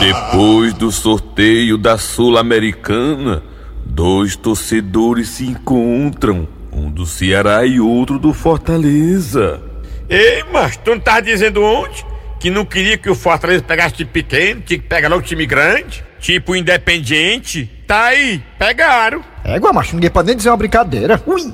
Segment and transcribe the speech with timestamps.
[0.00, 3.42] Depois do sorteio da Sul-Americana,
[3.84, 9.62] dois torcedores se encontram, um do Ceará e outro do Fortaleza.
[10.08, 12.02] Ei, mas tu não tava dizendo ontem
[12.40, 16.02] que não queria que o Fortaleza pegasse time pequeno, tinha que pegar logo time grande?
[16.18, 17.70] Tipo Independiente?
[17.86, 19.22] Tá aí, pegaram.
[19.44, 21.22] Égua, macho, ninguém pode nem dizer uma brincadeira.
[21.26, 21.52] Ui!